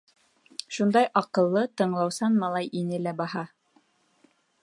Шундай 0.77 1.05
аҡыллы, 1.21 1.63
тыңлаусан 1.81 2.41
малай 2.45 2.71
ине 2.81 3.01
лә 3.09 3.15
баһа. 3.23 3.47